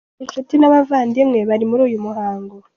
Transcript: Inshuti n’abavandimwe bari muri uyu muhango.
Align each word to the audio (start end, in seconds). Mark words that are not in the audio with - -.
Inshuti 0.23 0.53
n’abavandimwe 0.57 1.39
bari 1.49 1.65
muri 1.69 1.81
uyu 1.87 2.03
muhango. 2.05 2.55